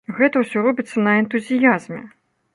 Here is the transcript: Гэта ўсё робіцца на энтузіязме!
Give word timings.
Гэта 0.19 0.37
ўсё 0.43 0.63
робіцца 0.67 1.05
на 1.09 1.13
энтузіязме! 1.25 2.03